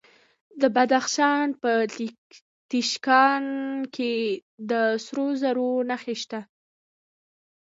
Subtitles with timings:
[0.61, 1.71] د بدخشان په
[2.71, 3.45] تیشکان
[3.95, 4.13] کې
[4.69, 4.71] د
[5.05, 6.39] سرو زرو نښې شته.